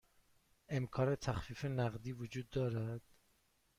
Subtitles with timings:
[0.69, 3.01] امکان تخفیف نقدی وجود دارد؟